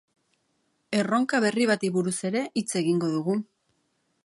[0.99, 3.39] Erronka berri bati buruz ere hitz egingo dugu.